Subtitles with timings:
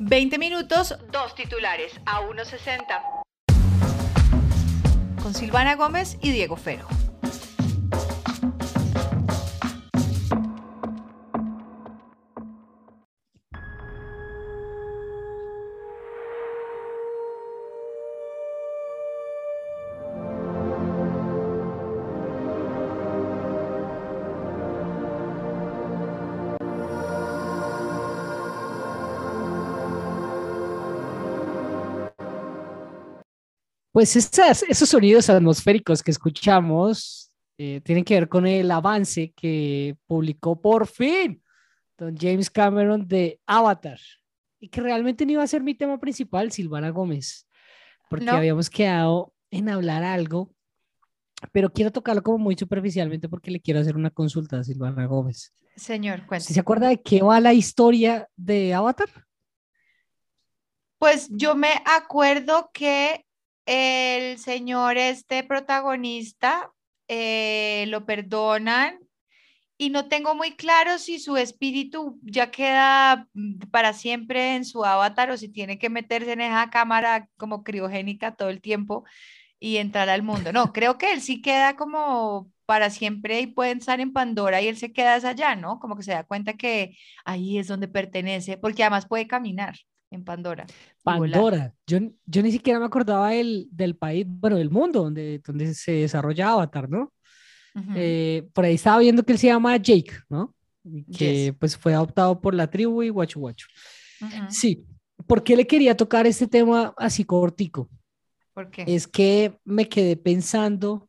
[0.00, 3.22] 20 minutos, dos titulares a 1.60.
[5.22, 6.86] Con Silvana Gómez y Diego Fero.
[33.98, 40.62] Pues esos sonidos atmosféricos que escuchamos eh, tienen que ver con el avance que publicó
[40.62, 41.42] por fin
[41.96, 43.98] don James Cameron de Avatar
[44.60, 47.48] y que realmente no iba a ser mi tema principal, Silvana Gómez,
[48.08, 50.54] porque habíamos quedado en hablar algo,
[51.50, 55.52] pero quiero tocarlo como muy superficialmente porque le quiero hacer una consulta a Silvana Gómez.
[55.74, 56.54] Señor, cuéntame.
[56.54, 59.08] ¿Se acuerda de qué va la historia de Avatar?
[61.00, 63.24] Pues yo me acuerdo que
[63.68, 66.72] el señor, este protagonista,
[67.06, 68.98] eh, lo perdonan
[69.78, 74.84] y no tengo muy claro si su espíritu ya queda mm, para siempre en su
[74.84, 79.04] avatar o si tiene que meterse en esa cámara como criogénica todo el tiempo
[79.60, 80.52] y entrar al mundo.
[80.52, 84.68] No, creo que él sí queda como para siempre y puede estar en Pandora y
[84.68, 85.78] él se queda allá, ¿no?
[85.80, 89.76] Como que se da cuenta que ahí es donde pertenece, porque además puede caminar
[90.10, 90.66] en Pandora.
[91.02, 91.74] Pandora.
[91.86, 95.92] Yo, yo ni siquiera me acordaba del, del país, bueno, del mundo donde, donde se
[95.92, 97.12] desarrolla Avatar, ¿no?
[97.94, 100.52] Eh, por ahí estaba viendo que él se llama Jake, ¿no?
[101.16, 103.66] Que pues fue adoptado por la tribu y Guachu Guachu.
[104.48, 104.84] Sí.
[105.26, 107.88] ¿Por qué le quería tocar este tema así cortico?
[108.52, 108.84] ¿Por qué?
[108.86, 111.08] Es que me quedé pensando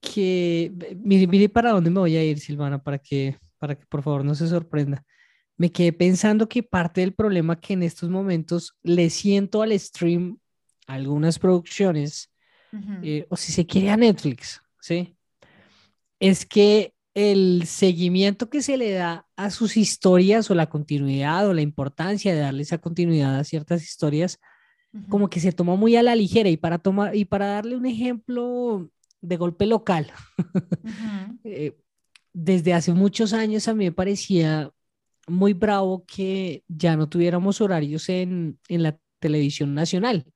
[0.00, 0.72] que,
[1.02, 4.24] mire, mire para dónde me voy a ir, Silvana, para que, para que por favor
[4.24, 5.02] no se sorprenda
[5.58, 10.38] me quedé pensando que parte del problema que en estos momentos le siento al stream
[10.86, 12.32] algunas producciones,
[13.02, 15.16] eh, o si se quiere a Netflix, ¿sí?
[16.20, 21.52] Es que el seguimiento que se le da a sus historias o la continuidad o
[21.52, 24.38] la importancia de darle esa continuidad a ciertas historias,
[25.08, 27.84] como que se toma muy a la ligera y para, tomar, y para darle un
[27.84, 30.10] ejemplo de golpe local.
[31.44, 31.78] Eh,
[32.32, 34.70] desde hace muchos años a mí me parecía
[35.28, 40.26] muy bravo que ya no tuviéramos horarios en, en la televisión nacional.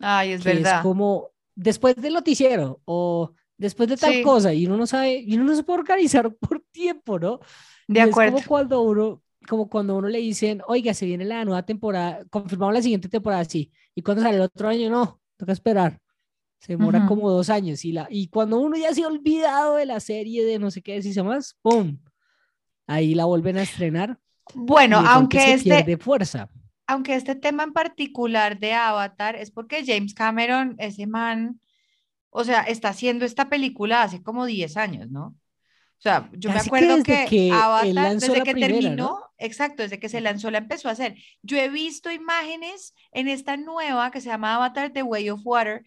[0.00, 0.78] Ay, es verdad.
[0.78, 5.34] Es como después del noticiero o después de tal cosa y uno no sabe, y
[5.34, 7.40] uno no se puede organizar por tiempo, ¿no?
[7.86, 8.38] De acuerdo.
[8.38, 12.24] Es como cuando uno, como cuando uno le dicen, oiga, se viene la nueva temporada,
[12.30, 16.00] confirmamos la siguiente temporada, sí, y cuando sale el otro año, no, toca esperar.
[16.60, 19.84] Se demora como dos años y, la, y cuando uno ya se ha olvidado de
[19.84, 21.98] la serie de no sé qué decirse más, ¡pum!
[22.86, 24.18] Ahí la vuelven a estrenar
[24.52, 26.50] bueno, aunque este, fuerza.
[26.86, 31.60] aunque este tema en particular de Avatar es porque James Cameron, ese man,
[32.30, 35.36] o sea, está haciendo esta película hace como 10 años, ¿no?
[35.98, 40.50] O sea, yo me acuerdo que, Avatar, desde que terminó, exacto, desde que se lanzó,
[40.50, 41.16] la empezó a hacer.
[41.42, 45.82] Yo he visto imágenes en esta nueva que se llama Avatar The Way of Water,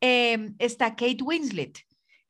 [0.00, 1.80] em, está Kate Winslet.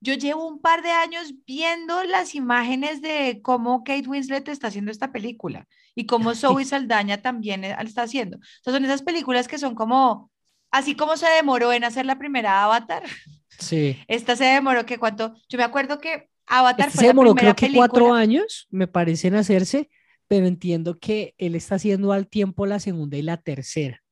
[0.01, 4.91] Yo llevo un par de años viendo las imágenes de cómo Kate Winslet está haciendo
[4.91, 8.37] esta película y cómo Zoe Saldaña también eh, está haciendo.
[8.37, 10.31] Entonces son esas películas que son como,
[10.71, 13.03] así como se demoró en hacer la primera Avatar.
[13.59, 13.97] Sí.
[14.07, 17.73] Esta se demoró que cuánto, yo me acuerdo que Avatar fue se demoró creo que
[17.73, 19.89] cuatro años, me parecen hacerse,
[20.29, 24.03] pero entiendo que él está haciendo al tiempo la segunda y la tercera.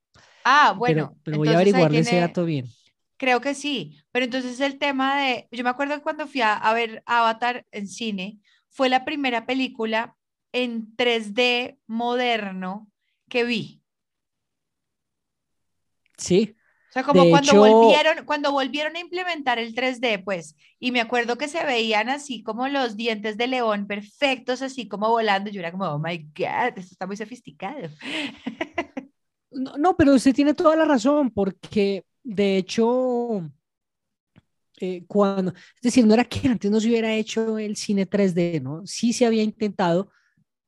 [0.45, 1.17] Ah, bueno.
[1.25, 2.67] Pero, voy a averiguarle ese dato bien.
[3.17, 7.03] Creo que sí, pero entonces el tema de, yo me acuerdo cuando fui a, ver
[7.07, 8.39] Avatar en cine,
[8.71, 10.17] fue la primera película
[10.53, 12.89] en 3D moderno
[13.29, 13.83] que vi.
[16.17, 16.57] Sí.
[16.91, 21.37] O sea, como cuando volvieron, cuando volvieron a implementar el 3D, pues, y me acuerdo
[21.37, 25.51] que se veían así como los dientes de león perfectos, así como volando.
[25.51, 27.89] Yo era como, oh my God, esto está muy sofisticado.
[29.51, 33.49] no pero usted tiene toda la razón, porque de hecho,
[34.81, 38.61] eh, cuando, es decir, no era que antes no se hubiera hecho el cine 3D,
[38.63, 38.85] ¿no?
[38.87, 40.11] Sí se había intentado.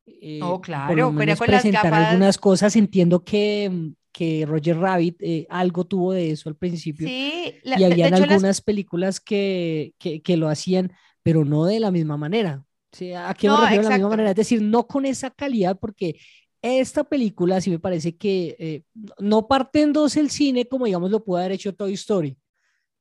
[0.06, 2.76] Eh, oh, claro, pero con presentar algunas cosas.
[2.76, 7.08] Entiendo que, que Roger Rabbit eh, algo tuvo de eso al principio.
[7.08, 10.92] Sí, y había algunas películas que, que, que, lo hacían,
[11.22, 12.62] pero no de la misma manera.
[12.92, 14.30] Sí, ¿A qué me refiero de la misma manera?
[14.30, 16.16] Es decir, no con esa calidad, porque
[16.62, 18.82] esta película sí me parece que eh,
[19.18, 22.36] no parte en dos el cine como digamos lo puede haber hecho Toy Story,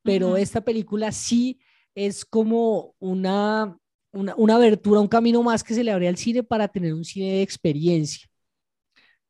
[0.03, 1.59] pero esta película sí
[1.95, 3.77] es como una,
[4.11, 7.05] una, una, abertura, un camino más que se le abre al cine para tener un
[7.05, 8.27] cine de experiencia.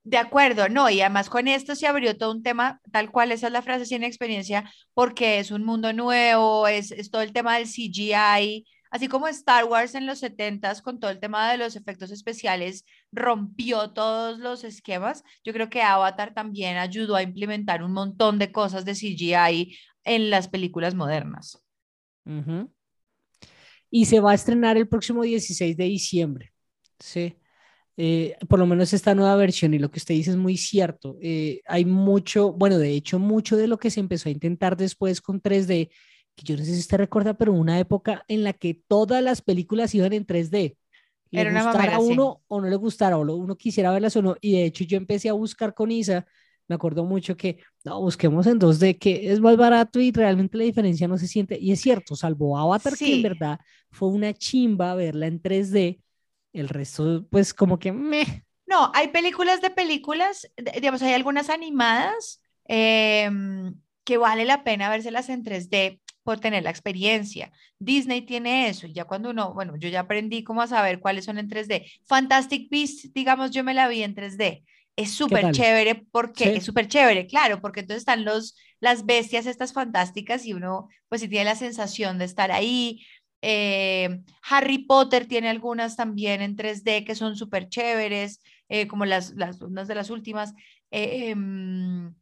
[0.03, 3.47] De acuerdo, no, y además con esto se abrió todo un tema, tal cual esa
[3.47, 7.57] es la frase sin experiencia, porque es un mundo nuevo, es, es todo el tema
[7.57, 11.75] del CGI, así como Star Wars en los 70 con todo el tema de los
[11.75, 17.91] efectos especiales rompió todos los esquemas, yo creo que Avatar también ayudó a implementar un
[17.91, 21.61] montón de cosas de CGI en las películas modernas.
[23.91, 26.53] Y se va a estrenar el próximo 16 de diciembre.
[26.97, 27.35] Sí.
[27.97, 31.17] Eh, por lo menos esta nueva versión y lo que usted dice es muy cierto.
[31.21, 35.19] Eh, hay mucho, bueno, de hecho, mucho de lo que se empezó a intentar después
[35.19, 35.89] con 3D,
[36.35, 39.41] que yo no sé si usted recuerda, pero una época en la que todas las
[39.41, 40.77] películas iban en 3D.
[41.31, 44.35] Le Era gustara a uno o no le gustara, o uno quisiera verlas o no.
[44.41, 46.25] Y de hecho, yo empecé a buscar con Isa,
[46.67, 50.63] me acuerdo mucho que, no, busquemos en 2D, que es más barato y realmente la
[50.63, 51.57] diferencia no se siente.
[51.59, 53.59] Y es cierto, salvo Avatar, que en verdad
[53.91, 55.99] fue una chimba verla en 3D
[56.53, 58.45] el resto, pues como que me.
[58.65, 65.29] No, hay películas de películas, digamos, hay algunas animadas em, que vale la pena vérselas
[65.29, 67.51] en 3D por tener la experiencia.
[67.77, 71.23] Disney tiene eso, y ya cuando uno, bueno, yo ya aprendí cómo a saber cuáles
[71.23, 71.85] son en 3D.
[72.03, 74.63] Fantastic Beasts, digamos, yo me la vi en 3D.
[74.95, 79.71] Es súper chévere porque es súper chévere, claro, porque entonces están los, las bestias estas
[79.71, 83.05] fantásticas y uno pues sí tiene la sensación de estar ahí.
[83.41, 89.35] Eh, Harry Potter tiene algunas también en 3D que son súper chéveres, eh, como las,
[89.35, 90.53] las, unas de las últimas.
[90.89, 92.15] Eh, em,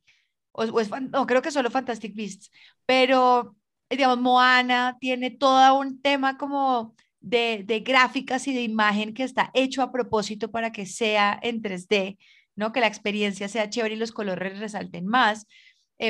[0.52, 0.66] o,
[1.12, 2.52] no, creo que solo Fantastic Beasts,
[2.86, 3.56] pero
[3.98, 9.52] digamos, Moana tiene todo un tema como de, de, gráficas y de imagen que está
[9.54, 12.18] hecho a propósito para que sea en 3D,
[12.56, 12.72] ¿no?
[12.72, 15.48] Que la experiencia sea chévere y los colores resalten más.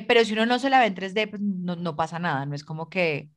[0.07, 2.55] pero si uno no se la ve en 3D, pues no, no pasa nada, no
[2.55, 3.29] es como que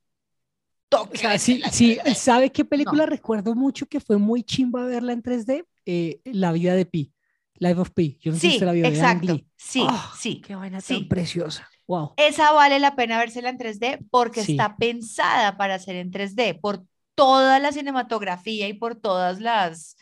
[1.39, 5.65] sí, sí, ¿sabe qué película recuerdo mucho que fue muy chimba verla en 3D?
[5.85, 7.13] Eh, la vida de Pi,
[7.59, 8.19] Life of Pi.
[8.21, 9.41] Yo no sí, sé si la vio exacto.
[9.57, 10.41] Sí, ah, sí.
[10.41, 11.69] Qué buena, tan preciosa.
[11.87, 12.15] Wow.
[12.17, 16.85] Esa vale la pena vérsela en 3D porque está pensada para ser en 3D, por
[17.15, 19.97] toda la cinematografía y por todas las,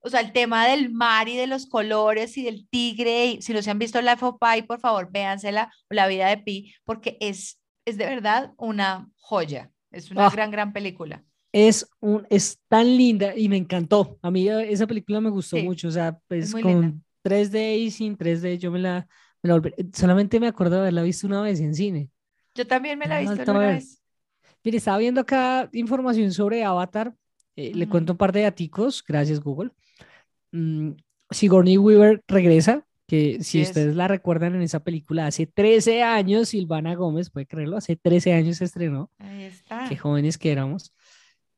[0.00, 3.52] o sea, el tema del mar y de los colores y del tigre, y, si
[3.52, 6.74] no se han visto Life of Pi, por favor, véansela, o La vida de Pi,
[6.84, 9.70] porque es, es de verdad una joya.
[9.90, 10.30] Es una ah.
[10.30, 11.22] gran, gran película.
[11.52, 14.18] Es, un, es tan linda y me encantó.
[14.22, 15.86] A mí eh, esa película me gustó mucho.
[15.86, 19.06] O sea, pues con 3D y sin 3D yo me la,
[19.44, 19.72] me la volví.
[19.92, 22.08] Solamente me acuerdo de haberla visto una vez en cine.
[22.54, 24.02] Yo también me la he visto una vez.
[24.64, 27.14] Mire, estaba viendo acá información sobre Avatar.
[27.54, 29.04] Eh, le cuento un par de daticos.
[29.06, 29.70] Gracias, Google.
[30.52, 30.92] Mm,
[31.30, 36.94] Sigourney Weaver regresa que si ustedes la recuerdan en esa película, hace 13 años, Silvana
[36.94, 39.10] Gómez, puede creerlo, hace 13 años se estrenó.
[39.18, 39.86] Ahí está.
[39.88, 40.94] Qué jóvenes que éramos.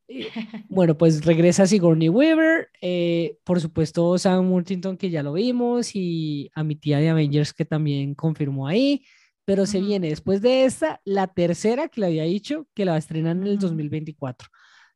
[0.69, 6.51] bueno, pues regresa Sigourney Weaver, eh, por supuesto Sam Worthington que ya lo vimos y
[6.55, 9.05] a mi tía de Avengers que también confirmó ahí,
[9.45, 12.97] pero se viene después de esta la tercera que le había dicho que la va
[12.97, 14.49] a estrenar en el 2024.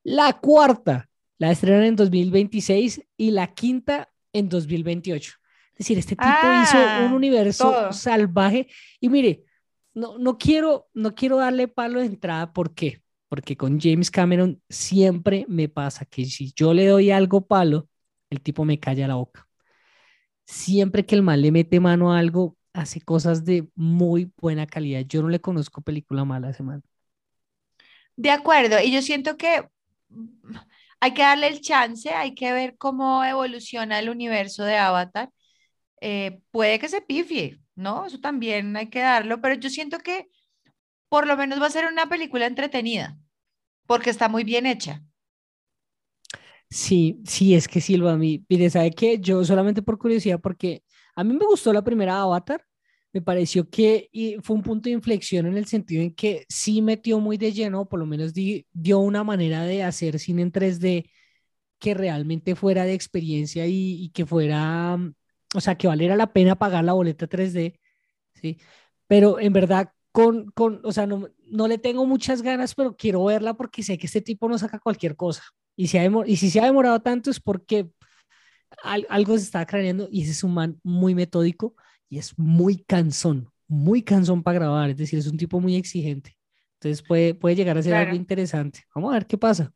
[0.03, 1.09] La cuarta
[1.39, 5.41] la estrenan en 2026 y la quinta en 2028
[5.81, 6.31] decir, este tipo
[6.63, 8.69] hizo un ah, universo salvaje.
[9.01, 9.45] Y mire,
[9.95, 13.01] no, no, quiero, no quiero darle palo de entrada, ¿por qué?
[13.31, 17.89] Porque con James Cameron siempre me pasa que si yo le doy algo palo,
[18.29, 19.49] el tipo me calla la boca.
[20.45, 25.01] Siempre que el mal le mete mano a algo, hace cosas de muy buena calidad.
[25.09, 26.63] Yo no le conozco película mala a ese.
[28.17, 29.65] De acuerdo, y yo siento que
[31.01, 35.31] hay que darle el chance, hay que ver cómo evoluciona el universo de Avatar
[36.01, 38.07] eh, puede que se pifie, ¿no?
[38.07, 40.29] Eso también hay que darlo, pero yo siento que
[41.09, 43.19] por lo menos va a ser una película entretenida,
[43.91, 45.03] porque está muy bien hecha.
[46.69, 49.19] Sí, sí, es que Silva, mí, mire, ¿sabe qué?
[49.19, 50.85] Yo solamente por curiosidad, porque
[51.17, 52.65] a mí me gustó la primera Avatar,
[53.13, 54.09] me pareció que
[54.43, 57.89] fue un punto de inflexión en el sentido en que sí metió muy de lleno,
[57.89, 61.11] por lo menos dio una manera de hacer cine en 3D
[61.81, 64.97] que realmente fuera de experiencia y, y que fuera
[65.55, 67.81] o sea, que valiera la pena pagar la boleta 3D,
[68.35, 68.59] ¿sí?
[69.09, 73.25] Pero en verdad, con, con o sea, no, no le tengo muchas ganas, pero quiero
[73.25, 75.43] verla porque sé que este tipo no saca cualquier cosa.
[75.77, 77.89] Y, si, y si se ha demorado tanto es porque
[78.83, 81.75] algo se está craneando y ese es un man muy metódico
[82.09, 86.37] y es muy cansón, muy cansón para grabar, es decir, es un tipo muy exigente.
[86.75, 88.85] Entonces puede, puede llegar a ser algo interesante.
[88.95, 89.73] Vamos a ver qué pasa.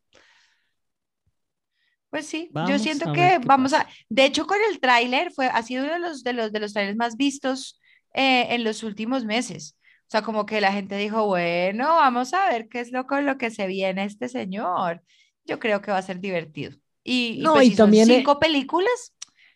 [2.09, 5.85] Pues sí, yo siento que vamos a, de hecho con el tráiler fue, ha sido
[5.85, 7.81] uno de los, de los, de los trailers más vistos
[8.15, 9.77] eh, en los últimos meses.
[10.07, 13.27] O sea, como que la gente dijo, bueno, vamos a ver qué es lo con
[13.27, 15.03] lo que se viene este señor.
[15.45, 16.77] Yo creo que va a ser divertido.
[17.03, 19.15] Y, no, pues, y, también cinco películas,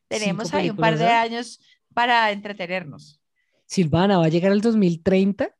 [0.08, 1.12] tenemos ahí un par de ¿eh?
[1.12, 1.60] años
[1.94, 3.20] para entretenernos.
[3.66, 5.54] Silvana, ¿va a llegar el 2030?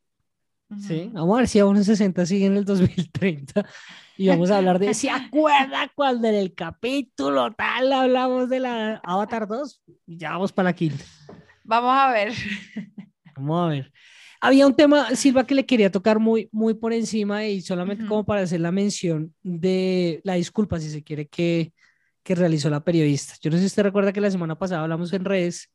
[0.79, 3.65] Sí, vamos a ver si a unos 60 sigue en el 2030
[4.17, 9.01] y vamos a hablar de, ¿se acuerda cuando en el capítulo tal hablamos de la
[9.03, 9.81] Avatar 2?
[10.05, 11.03] Ya vamos para la quinta.
[11.63, 12.33] Vamos a ver.
[13.35, 13.93] Vamos a ver.
[14.41, 18.25] Había un tema, Silva, que le quería tocar muy, muy por encima y solamente como
[18.25, 21.73] para hacer la mención de la disculpa, si se quiere, que,
[22.23, 23.35] que realizó la periodista.
[23.41, 25.69] Yo no sé si usted recuerda que la semana pasada hablamos en redes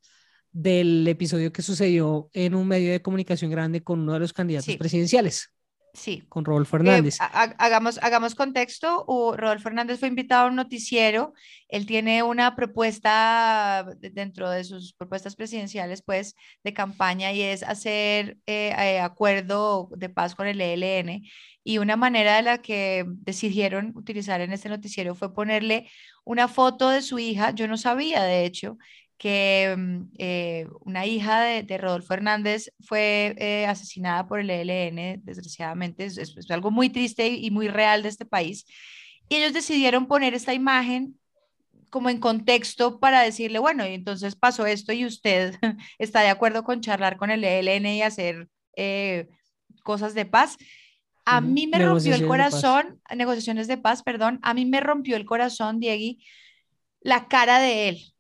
[0.51, 4.77] del episodio que sucedió en un medio de comunicación grande con uno de los candidatos
[4.77, 5.53] presidenciales.
[5.95, 6.25] Sí.
[6.29, 7.21] Con Rodolfo Hernández.
[7.21, 7.25] Eh,
[7.59, 9.05] hagamos, hagamos contexto.
[9.07, 11.33] Rodolfo Hernández fue invitado a un noticiero.
[11.69, 16.35] Él tiene una propuesta dentro de sus propuestas presidenciales, pues,
[16.65, 21.23] de campaña y es hacer eh, eh, acuerdo de paz con el ELN.
[21.63, 25.89] Y una manera de la que decidieron utilizar en este noticiero fue ponerle
[26.25, 27.53] una foto de su hija.
[27.53, 28.79] Yo no sabía, de hecho,
[29.19, 36.05] que mm, eh, una hija de, Rodolfo Hernández fue eh, asesinada por el ELN, desgraciadamente,
[36.05, 38.67] es, algo muy triste y, muy real de este país.
[39.29, 41.19] Y ellos decidieron poner esta imagen
[41.91, 45.55] como en contexto para decirle, bueno, y entonces pasó esto y usted
[45.99, 49.29] está de acuerdo con charlar con el ELN y hacer eh,
[49.85, 50.57] cosas de paz.
[51.25, 55.25] A mí me rompió el corazón, negociaciones de paz, perdón, a mí me rompió el
[55.25, 56.23] corazón, Diegui,
[57.01, 58.14] la cara de él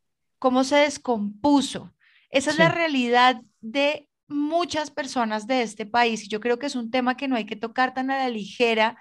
[0.44, 1.94] cómo se descompuso.
[2.28, 6.74] Esa es la realidad de muchas personas de este país y yo creo que es
[6.74, 8.98] un tema que no hay que tocar tan a la ligera,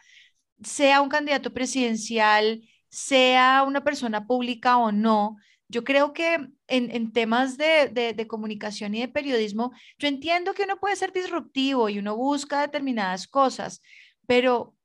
[0.63, 5.35] sea un candidato presidencial, sea una persona pública o no.
[5.67, 10.79] Yo creo que en, temas de, de, comunicación y de periodismo, yo entiendo que uno
[10.79, 13.81] puede ser disruptivo y uno busca determinadas cosas,
[14.27, 14.77] pero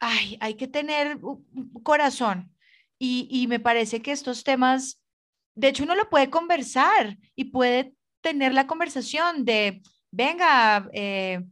[0.00, 1.44] ay, hay que tener un
[1.84, 2.52] corazón.
[2.98, 5.00] Y, y me parece que estos temas
[5.54, 11.42] de hecho, uno lo puede conversar y puede tener la conversación de, venga, eh,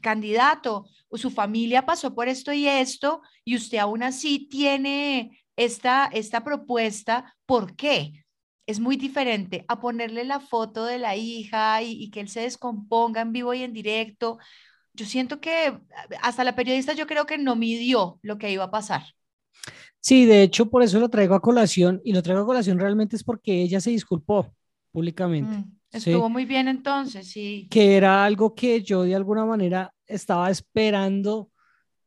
[0.00, 6.44] candidato, su familia pasó por esto y esto, y usted aún así tiene esta, esta
[6.44, 8.24] propuesta, ¿por qué?
[8.66, 12.40] Es muy diferente a ponerle la foto de la hija y, y que él se
[12.42, 14.38] descomponga en vivo y en directo.
[14.94, 15.78] Yo siento que
[16.22, 19.02] hasta la periodista yo creo que no midió lo que iba a pasar.
[20.00, 23.16] Sí, de hecho, por eso lo traigo a colación y lo traigo a colación realmente
[23.16, 24.52] es porque ella se disculpó
[24.90, 25.58] públicamente.
[25.58, 27.68] Mm, estuvo muy bien entonces, sí.
[27.70, 31.50] Que era algo que yo de alguna manera estaba esperando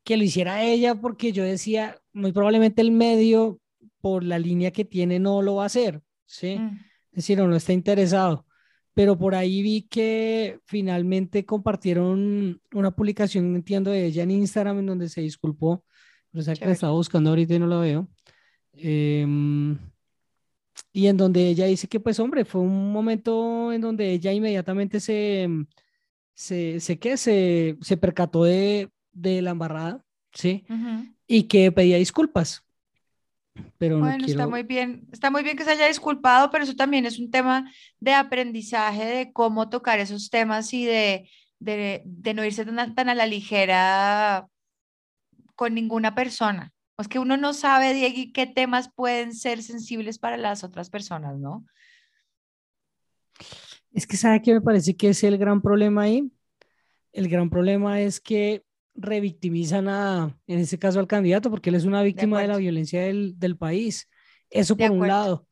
[0.04, 3.60] que lo hiciera ella porque yo decía, muy probablemente el medio,
[4.00, 6.56] por la línea que tiene, no lo va a hacer, ¿sí?
[6.58, 6.78] Mm.
[7.10, 8.46] Es decir, no está interesado.
[8.94, 14.86] Pero por ahí vi que finalmente compartieron una publicación, entiendo, de ella en Instagram en
[14.86, 15.82] donde se disculpó
[16.36, 18.08] o sea que la estaba buscando ahorita y no la veo.
[18.74, 19.78] Em,
[20.92, 25.00] y en donde ella dice que, pues, hombre, fue un momento en donde ella inmediatamente
[25.00, 25.48] se,
[26.34, 27.16] se, se, ¿qué?
[27.16, 30.64] se, se percató de, de la embarrada, ¿sí?
[31.26, 32.62] Y que pedía disculpas.
[33.78, 36.74] Pero bueno, no está muy bien, está muy bien que se haya disculpado, pero eso
[36.74, 41.28] también es un tema de aprendizaje de cómo tocar esos temas y de,
[41.58, 44.46] de, de no irse tan, tan, a la ligera
[45.56, 46.72] con ninguna persona.
[46.98, 51.38] Es que uno no sabe, Diego, qué temas pueden ser sensibles para las otras personas,
[51.38, 51.66] ¿no?
[53.92, 56.30] Es que sabe que me parece que es el gran problema ahí.
[57.12, 61.84] El gran problema es que revictimizan a, en este caso al candidato, porque él es
[61.84, 64.08] una víctima de, la violencia del, del, país.
[64.48, 65.46] Eso por un lado.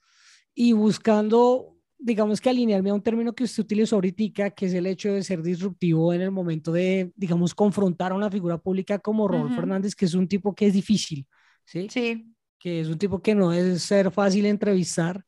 [0.55, 1.74] Y buscando
[2.05, 5.23] digamos que alinearme a un término que usted utilizó ahorita, que es el hecho de
[5.23, 9.95] ser disruptivo en el momento de, digamos, confrontar a una figura pública como Rodolfo Fernández,
[9.95, 11.27] que es un tipo que es difícil,
[11.65, 11.89] ¿sí?
[11.91, 12.27] Sí.
[12.59, 15.25] Que es un tipo que no es ser fácil entrevistar.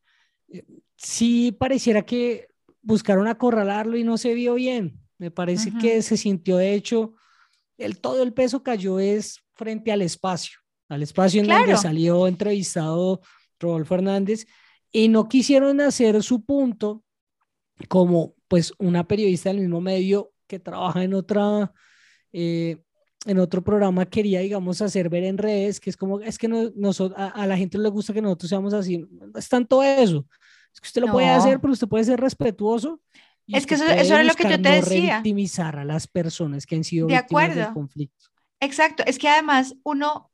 [0.49, 0.65] Eh,
[0.97, 2.49] sí pareciera que
[2.83, 5.01] buscaron acorralarlo y no se vio bien.
[5.17, 7.15] Me parece que se sintió, de hecho,
[7.79, 10.59] el, todo el peso cayó es frente al espacio,
[10.91, 13.23] al espacio en donde salió entrevistado
[13.59, 14.47] Rodolfo Fernández
[14.93, 17.03] y no quisieron hacer su punto
[17.89, 21.73] como pues una periodista del mismo medio que trabaja en otra
[22.33, 22.79] eh,
[23.27, 26.71] en otro programa quería digamos hacer ver en redes que es como es que no,
[27.17, 30.27] a, la gente le gusta que nosotros seamos así no es tanto eso.
[30.73, 33.01] Es que usted lo puede hacer pero usted puede ser respetuoso
[33.49, 35.17] es que eso, eso es lo que yo te no decía.
[35.17, 37.65] victimizar a las personas que han sido de víctimas acuerdo.
[37.65, 38.27] del conflicto.
[38.61, 39.05] Exacto.
[39.07, 40.31] Es que además uno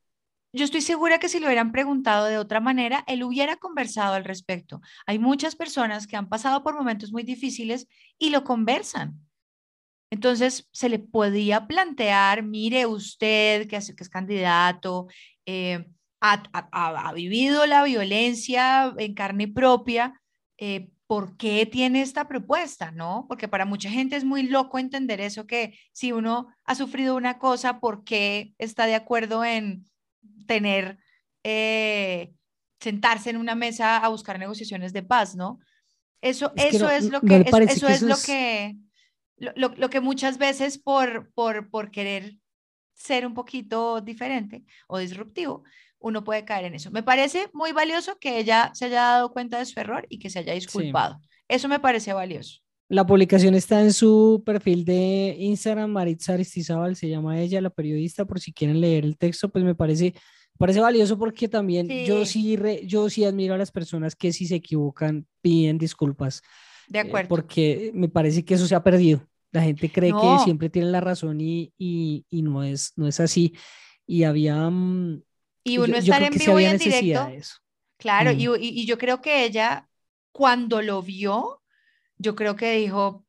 [0.53, 4.23] yo estoy segura que si lo hubieran preguntado de otra manera, él hubiera conversado al
[4.23, 4.81] respecto.
[5.07, 7.87] Hay muchas personas que han pasado por momentos muy difíciles
[8.19, 9.19] y lo conversan.
[10.11, 15.07] Entonces, se le podía plantear, mire usted que es, que es candidato,
[15.47, 15.87] eh,
[16.21, 20.21] ha, vivido la violencia en carne propia,
[20.57, 23.25] eh, por qué tiene esta propuesta, ¿no?
[23.27, 27.39] Porque para mucha gente es muy loco entender eso, que si uno ha sufrido una
[27.39, 29.85] cosa, ¿por qué está de acuerdo en
[30.47, 30.97] tener,
[31.43, 32.33] eh,
[32.79, 35.59] sentarse en una mesa a buscar negociaciones de paz, ¿no?
[36.21, 38.77] Eso, eso es lo que, eso, es lo que,
[39.37, 42.37] lo, que muchas veces por, por, por querer
[42.93, 45.63] ser un poquito diferente o disruptivo,
[45.99, 46.91] uno puede caer en eso.
[46.91, 50.29] Me parece muy valioso que ella se haya dado cuenta de su error y que
[50.29, 51.19] se haya disculpado.
[51.47, 52.62] Eso me parece valioso.
[52.89, 58.25] La publicación está en su perfil de Instagram, Maritza Aristizábal, se llama ella, la periodista,
[58.25, 60.13] por si quieren leer el texto, pues me parece,
[60.57, 64.55] parece valioso porque también yo, sí yo sí admiro a las personas que si se
[64.55, 66.41] equivocan piden disculpas.
[66.87, 67.29] De eh, acuerdo.
[67.29, 69.25] porque me parece que eso se ha perdido.
[69.51, 73.19] La gente cree que siempre tiene la razón y, y, y, no, es, no es
[73.19, 73.53] así.
[74.05, 75.21] Y había, mm,
[75.63, 77.29] y uno estar en vivo y en directo.
[77.97, 79.89] Claro, y, y, yo creo que ella,
[80.31, 81.62] cuando lo vio,
[82.23, 83.25] yo creo que dijo,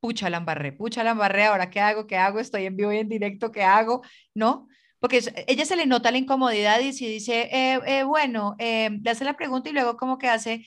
[0.00, 2.98] pucha la embarré, pucha la embarré, ahora qué hago, qué hago, estoy en vivo y
[2.98, 4.02] en directo, qué hago,
[4.34, 4.68] ¿no?
[5.00, 9.10] Porque ella se le nota la incomodidad y si dice, eh, eh, bueno, eh, le
[9.10, 10.66] hace la pregunta y luego como que hace,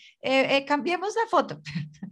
[0.68, 1.62] cambiemos la foto.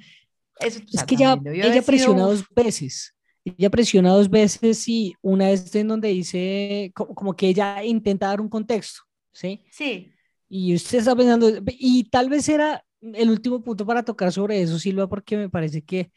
[0.59, 3.15] Eso, es que ya, ella presiona dos veces.
[3.43, 8.39] Ella presiona dos veces y una vez en donde dice como, que ella intenta dar
[8.39, 9.63] un contexto, ¿sí?
[9.69, 10.11] Sí.
[10.47, 14.79] Y usted está pensando, y tal vez era el último punto para tocar sobre eso,
[14.79, 16.11] Silva, porque me parece que,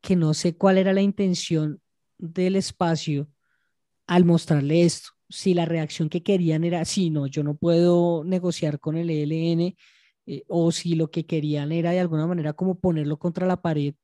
[0.00, 1.80] que no sé cuál era la intención
[2.18, 3.28] del espacio
[4.06, 5.10] al mostrarle esto.
[5.28, 9.76] Si la reacción que querían era, sí, no, yo no puedo negociar con el ELN,
[10.26, 13.94] eh, o si lo que querían era de alguna manera como ponerlo contra la pared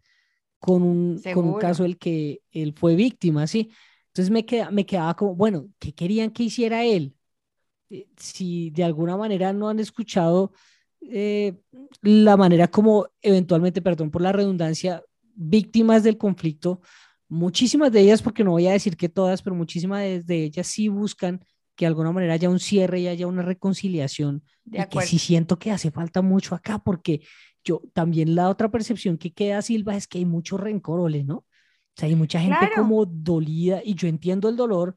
[0.58, 3.70] con un, con un caso del que él fue víctima, ¿sí?
[4.08, 7.16] Entonces me, queda, me quedaba como, bueno, ¿qué querían que hiciera él?
[7.88, 10.52] Eh, si de alguna manera no han escuchado
[11.02, 11.58] eh,
[12.02, 15.02] la manera como eventualmente, perdón por la redundancia,
[15.34, 16.80] víctimas del conflicto,
[17.28, 20.88] muchísimas de ellas, porque no voy a decir que todas, pero muchísimas de, ellas sí
[20.88, 21.40] buscan
[21.76, 24.42] que de alguna manera haya un cierre y haya una reconciliación.
[24.64, 27.22] De que sí siento que hace falta mucho acá, porque
[27.64, 31.36] yo también la otra percepción que queda, Silva, es que hay mucho rencor, ¿no?
[31.36, 31.46] O
[31.96, 34.96] sea, hay mucha gente como dolida y yo entiendo el dolor,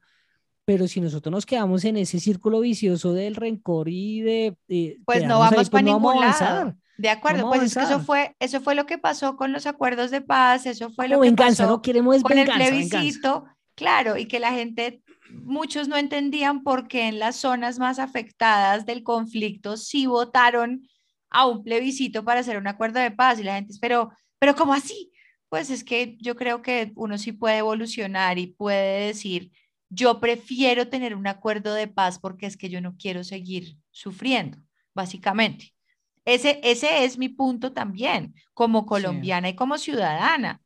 [0.64, 4.56] pero si nosotros nos quedamos en ese círculo vicioso del rencor y de...
[5.04, 6.74] pues no vamos para pues ningún lado.
[6.96, 10.10] De acuerdo, pues es que eso fue, eso fue lo que pasó con los acuerdos
[10.10, 14.38] de paz, eso fue lo que pasó no queremos con el plebiscito, claro, y que
[14.38, 20.06] la gente, muchos no entendían por qué en las zonas más afectadas del conflicto sí
[20.06, 20.88] votaron
[21.30, 24.72] a un plebiscito para hacer un acuerdo de paz y la gente, pero, pero ¿cómo
[24.72, 25.10] así?
[25.48, 29.50] Pues es que yo creo que uno sí puede evolucionar y puede decir,
[29.88, 34.58] yo prefiero tener un acuerdo de paz porque es que yo no quiero seguir sufriendo,
[34.94, 35.74] básicamente.
[36.24, 40.62] Ese, ese es mi punto también, como colombiana y como ciudadana,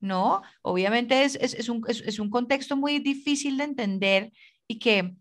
[0.00, 0.42] ¿no?
[0.62, 4.32] Obviamente es, es, es, un, es, un, contexto muy difícil de entender
[4.66, 5.14] y que,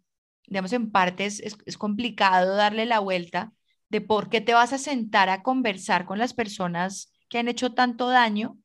[0.48, 3.54] digamos, en parte es, complicado darle la vuelta,
[3.90, 7.74] de por qué te vas a sentar a conversar con las personas que han hecho
[7.74, 8.58] tanto daño,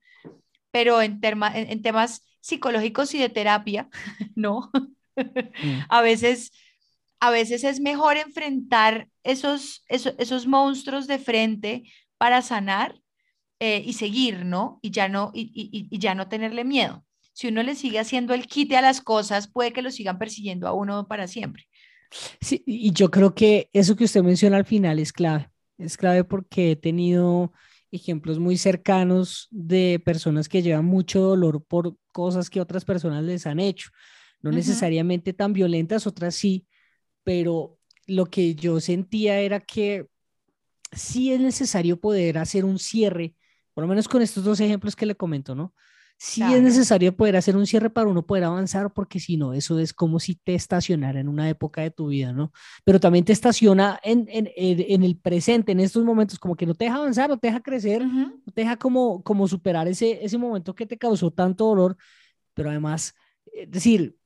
[0.71, 3.89] pero en, en, temas psicológicos y de terapia,
[4.37, 4.71] ¿no?
[5.17, 5.81] Mm.
[5.89, 6.53] a, veces,
[7.21, 11.85] a veces es mejor enfrentar esos, esos, monstruos de frente
[12.19, 13.01] para sanar
[13.59, 14.79] eh, y seguir, ¿no?
[14.83, 17.05] Y ya no, y, y, ya no tenerle miedo.
[17.33, 20.69] Si uno le sigue haciendo el quite a las cosas, puede que lo sigan persiguiendo
[20.69, 21.67] a uno para siempre.
[22.41, 25.51] Sí, y yo creo que eso que usted menciona al final es clave.
[25.79, 27.53] Es clave porque he tenido
[27.91, 33.47] ejemplos muy cercanos de personas que llevan mucho dolor por cosas que otras personas les
[33.47, 33.91] han hecho.
[34.43, 36.67] No necesariamente tan violentas, otras sí,
[37.25, 40.07] pero lo que yo sentía era que
[40.93, 43.35] sí es necesario poder hacer un cierre,
[43.75, 45.75] por lo menos con estos dos ejemplos que le comento, ¿no?
[46.19, 49.79] Sí es necesario poder hacer un cierre para uno poder avanzar, porque si no, eso
[49.79, 52.53] es como si te estacionara en una época de tu vida, ¿no?
[52.85, 56.75] Pero también te estaciona en, en, en el presente, en estos momentos, como que no
[56.75, 60.39] te deja avanzar, no te deja crecer, no te deja como, como superar ese, ese
[60.39, 61.97] momento que te causó tanto dolor,
[62.55, 63.15] pero además,
[63.53, 64.17] es decir,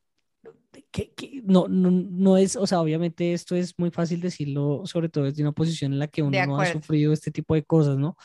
[0.91, 5.09] que, que no, no, no, es, o sea, obviamente esto es muy fácil decirlo, sobre
[5.09, 7.99] todo desde una posición en la que uno no ha sufrido este tipo de cosas,
[7.99, 8.17] ¿no?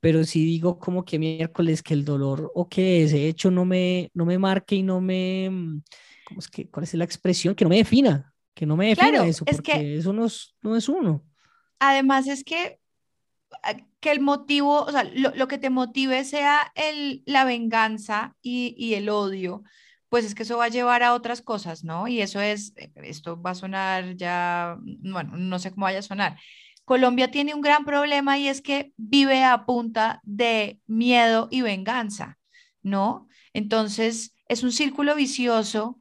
[0.00, 4.10] Pero si digo como que miércoles que el dolor o que ese hecho no me,
[4.14, 5.82] no me marque y no me, mm,
[6.24, 7.54] ¿cómo es que, ¿cuál es la expresión?
[7.54, 10.88] Que no me defina, que no me defina eso, porque eso no es, no es
[10.88, 11.24] uno.
[11.78, 12.78] Además es que,
[13.62, 18.36] ah, que el motivo, o sea, lo, lo que te motive sea el, la venganza
[18.42, 19.62] y, y el odio,
[20.08, 22.06] pues es que eso va a llevar a otras cosas, ¿no?
[22.08, 26.38] Y eso es, esto va a sonar ya, bueno, no sé cómo vaya a sonar,
[26.86, 32.38] Colombia tiene un gran problema y es que vive a punta de miedo y venganza,
[32.80, 33.28] ¿no?
[33.52, 36.00] Entonces, es un círculo vicioso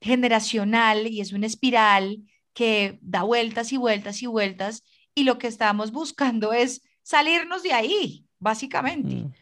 [0.00, 2.18] generacional y es una espiral
[2.52, 4.82] que da vueltas y vueltas y vueltas
[5.14, 9.32] y lo que estamos buscando es salirnos de ahí, básicamente, mm.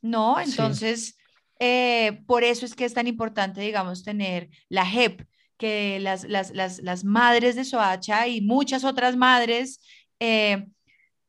[0.00, 0.40] ¿no?
[0.40, 1.18] Entonces,
[1.60, 5.26] eh, por eso es que es tan importante, digamos, tener la JEP,
[5.58, 9.80] que las, las, las, las madres de Soacha y muchas otras madres
[10.20, 10.66] eh,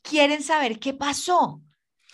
[0.02, 1.62] quieren saber qué pasó,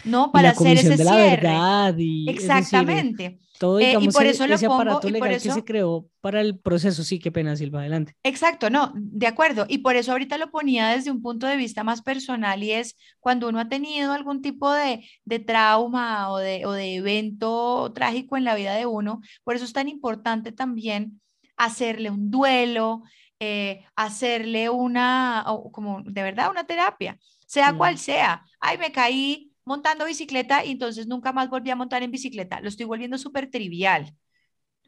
[0.03, 0.31] ¿no?
[0.31, 1.53] Para hacer ese cierre.
[1.97, 3.39] y, Exactamente.
[3.57, 5.49] todo, eh, y por eso lo pongo, aparato legal eso...
[5.49, 8.13] que se creó para el proceso, sí, qué pena, Silva, adelante.
[8.23, 9.65] Exacto, no, de acuerdo.
[9.69, 12.97] Y por eso ahorita lo ponía desde un punto de vista más personal y es
[13.19, 18.37] cuando uno ha tenido algún tipo de, de trauma o de, o de evento trágico
[18.37, 21.21] en la vida de uno, por eso es tan importante también
[21.57, 23.03] hacerle un duelo,
[23.39, 28.45] eh, hacerle una, como de verdad, una terapia, sea cual sea.
[28.59, 32.61] Ay, me caí montando bicicleta y entonces nunca más volví a montar en bicicleta.
[32.61, 34.15] Lo estoy volviendo súper trivial.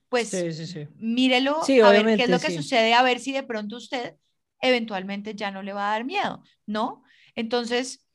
[0.10, 0.32] Pues
[0.96, 4.16] mírelo a ver qué es lo que sucede, a ver si de pronto usted
[4.62, 7.04] eventualmente ya no le va a dar miedo, ¿no?
[7.36, 8.08] Entonces,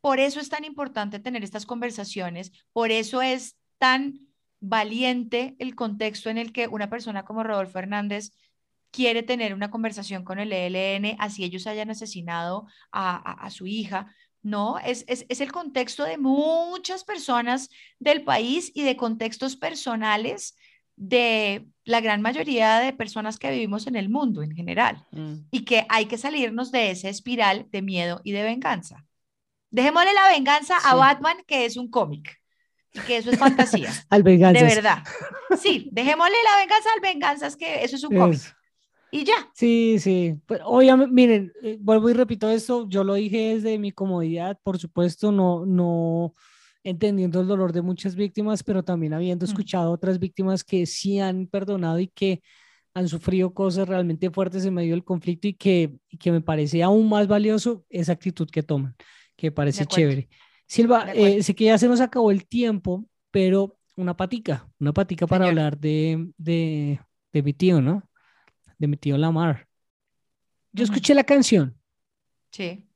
[0.00, 4.20] por eso es tan importante tener estas conversaciones, por eso es tan
[4.60, 8.30] valiente el contexto en el que una persona como Rodolfo Hernández
[8.94, 14.14] quiere tener una conversación con el ELN, así ellos hayan asesinado a, su hija.
[14.40, 20.56] No, es, es, el contexto de muchas personas del país y de contextos personales
[20.96, 25.46] de la gran mayoría de personas que vivimos en el mundo en general mm.
[25.50, 29.04] y que hay que salirnos de esa espiral de miedo y de venganza.
[29.70, 32.40] Dejémosle la venganza a Batman, que es un cómic
[32.92, 33.90] y que eso es fantasía.
[34.08, 34.60] al venganza.
[34.60, 35.02] De verdad.
[35.60, 38.40] Sí, dejémosle la venganza al venganza, es que eso es un cómic
[39.14, 39.48] y ya.
[39.54, 40.34] Sí, sí.
[40.44, 44.76] Pues, obviamente, miren, eh, vuelvo y repito esto, yo lo dije desde mi comodidad, por
[44.76, 46.34] supuesto, no, no
[46.82, 49.48] entendiendo el dolor de muchas víctimas, pero también habiendo mm.
[49.48, 52.42] escuchado otras víctimas que sí han perdonado y que
[52.92, 57.08] han sufrido cosas realmente fuertes en medio del conflicto y que, que me parece aún
[57.08, 58.96] más valioso esa actitud que toman,
[59.36, 60.28] que parece chévere.
[60.66, 65.28] Silva, eh, sé que ya se nos acabó el tiempo, pero una patica, una patica
[65.28, 66.98] para hablar de, de,
[67.32, 68.02] de mi tío, ¿no?
[68.78, 69.68] De mi tío Lamar.
[70.72, 71.78] Yo escuché la canción.
[72.50, 72.86] Sí.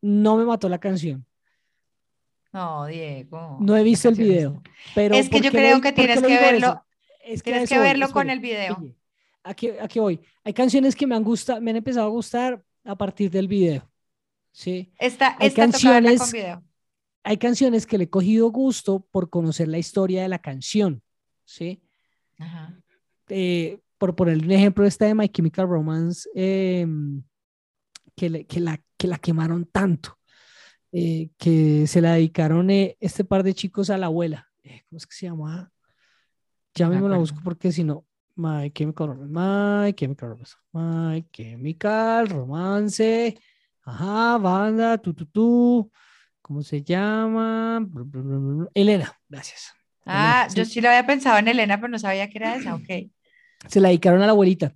[0.00, 1.26] No me mató la canción.
[2.52, 3.58] No, Diego.
[3.60, 4.62] No he visto el video.
[4.94, 6.84] Pero es que yo creo que tienes que verlo.
[7.24, 8.78] Es que tienes que verlo con el video.
[9.42, 10.20] Aquí, aquí voy.
[10.44, 13.90] Hay canciones que me han gustado, me han empezado a gustar a partir del video.
[14.52, 14.92] Sí.
[14.98, 16.62] Esta, hay canciones, con video.
[17.22, 21.02] Hay canciones que le he cogido gusto por conocer la historia de la canción.
[21.44, 21.82] Sí.
[22.38, 22.80] Ajá.
[23.28, 27.22] Eh, por poner un ejemplo, esta de My Chemical Romance, em,
[28.16, 30.18] que, que, la, que la quemaron tanto,
[30.92, 34.48] eh, que se la dedicaron eh, este par de chicos a la abuela.
[34.62, 35.70] Eh, ¿Cómo es que se llama?
[36.74, 38.06] Ya mismo la busco porque si no,
[38.36, 43.38] My Chemical Romance, My Chemical Romance, My Chemical Romance,
[43.82, 45.90] ajá, banda, tu, tu, tu,
[46.40, 47.84] ¿cómo se llama?
[48.74, 49.72] Elena, gracias.
[50.06, 53.10] Ah, yo sí lo había pensado en Elena, pero no sabía que era esa, ok
[53.66, 54.74] se la dedicaron a la abuelita,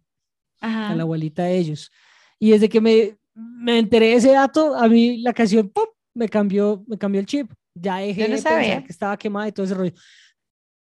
[0.61, 1.90] a la abuelita de ellos.
[2.38, 5.87] Y desde que me, me enteré de ese dato, a mí la canción ¡pum!
[6.14, 7.53] me cambió, me cambió el chip.
[7.75, 9.92] Ya dejé de pensar que estaba quemada y todo ese rollo.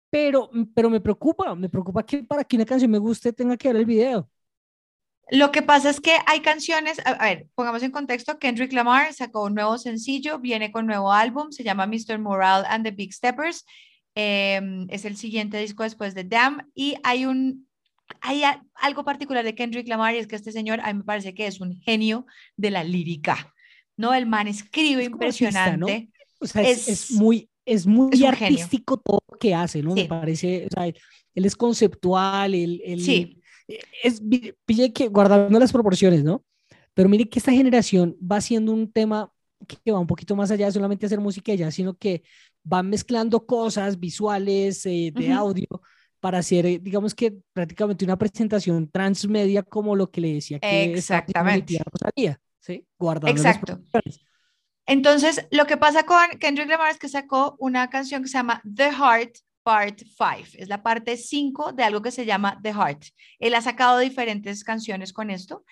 [0.09, 3.67] Pero, pero me preocupa, me preocupa que para que una canción me guste tenga que
[3.67, 4.29] ver el video.
[5.31, 9.43] Lo que pasa es que hay canciones, a, ver, pongamos en contexto, Kendrick Lamar sacó
[9.43, 12.17] un nuevo sencillo, viene con nuevo álbum, se llama Mr.
[12.17, 13.63] Moral and the Big Steppers,
[14.15, 17.68] em, es el siguiente disco después de Damn, y hay un
[18.21, 18.43] hay
[18.75, 21.47] algo particular de Kendrick Lamar y es que este señor a mí me parece que
[21.47, 22.25] es un genio
[22.57, 23.53] de la lírica,
[23.97, 24.13] ¿no?
[24.13, 26.09] El man escribe impresionante.
[26.39, 29.93] O sea, es, muy, es muy artístico todo lo que hace, ¿no?
[29.93, 33.41] Me parece, o sea, él es conceptual, él, sí.
[34.03, 34.21] es,
[34.65, 36.43] pille que guardando las proporciones, ¿no?
[36.93, 39.31] Pero mire que esta generación va siendo un tema
[39.67, 42.23] que va un poquito más allá de solamente hacer música ya, sino que
[42.71, 45.67] va mezclando cosas visuales, eh, de audio,
[46.19, 50.93] para hacer, eh, digamos que prácticamente una presentación transmedia como lo que le decía que
[50.93, 52.85] exactamente salía, ¿sí?
[52.97, 53.79] Guardando Exacto.
[54.85, 58.61] Entonces, lo que pasa con Kendrick Lamar es que sacó una canción que se llama
[58.63, 63.03] The Heart Part 5, es la parte 5 de algo que se llama The Heart.
[63.37, 65.63] Él ha sacado diferentes canciones con esto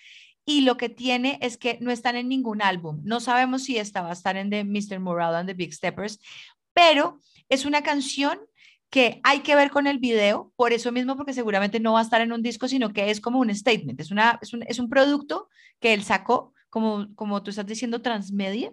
[0.46, 3.02] y lo que tiene es que no están en ningún álbum.
[3.04, 5.00] No sabemos si esta va a estar en The Mr.
[5.00, 6.20] Moral and the Big Steppers,
[6.74, 8.40] pero es una canción
[8.90, 12.04] que hay que ver con el video, por eso mismo, porque seguramente no va a
[12.04, 14.80] estar en un disco, sino que es como un statement, es, una, es, un, es
[14.80, 18.72] un producto que él sacó como, como tú estás diciendo, transmedia,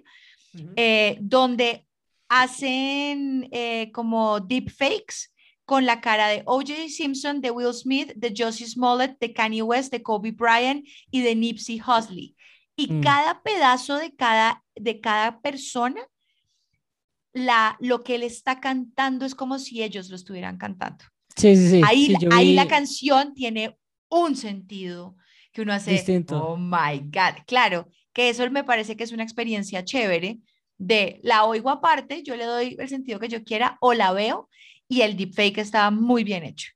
[0.76, 1.86] eh, donde
[2.28, 5.30] hacen eh, como deepfakes
[5.64, 6.88] con la cara de O.J.
[6.88, 11.34] Simpson, de Will Smith, de Josie Smollett, de Kanye West, de Kobe Bryant y de
[11.34, 12.34] Nipsey Hussle.
[12.76, 13.00] Y mm.
[13.00, 16.06] cada pedazo de cada, de cada persona,
[17.34, 21.04] la, lo que él está cantando es como si ellos lo estuvieran cantando.
[21.36, 21.80] Sí, sí, sí.
[21.84, 23.76] Ahí, ahí la canción tiene
[24.08, 25.16] un sentido
[25.52, 26.42] que uno hace, Distinto.
[26.42, 30.38] oh my God, claro, que eso me parece que es una experiencia chévere
[30.78, 34.48] de la oigo aparte, yo le doy el sentido que yo quiera o la veo
[34.88, 36.70] y el deepfake está muy bien hecho.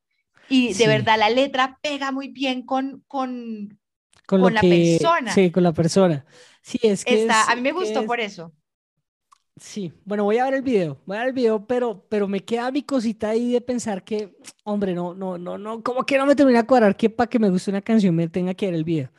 [0.48, 3.78] Y de verdad la letra pega muy bien con, con,
[4.26, 5.32] con, la persona.
[5.32, 6.24] Sí, con la persona.
[6.62, 8.52] Sí, es que a mí me gustó por eso.
[9.60, 12.40] Sí, bueno, voy a ver el video, voy a ver el video, pero, pero me
[12.40, 16.26] queda mi cosita ahí de pensar que, hombre, no, no, no, no, como que no
[16.26, 18.74] me termina de cuadrar que para que me guste una canción me tenga que ver
[18.74, 19.10] el video.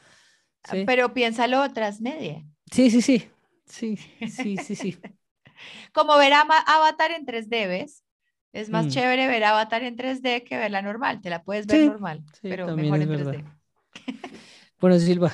[0.86, 1.64] Pero piénsalo
[2.00, 2.46] media.
[2.72, 3.28] Sí, sí, sí,
[3.66, 3.98] sí,
[4.30, 4.98] sí, sí, sí.
[5.94, 8.04] como ver a Avatar en 3D, ¿ves?
[8.52, 8.90] Es más mm.
[8.90, 13.02] chévere ver Avatar en 3D que verla normal, te la puedes ver normal, pero mejor
[13.02, 13.46] en 3D.
[14.80, 15.32] bueno, Silva,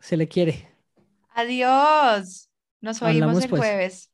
[0.00, 0.68] se le quiere.
[1.34, 2.50] Adiós.
[2.80, 3.60] Nos oímos el pues.
[3.60, 4.13] jueves.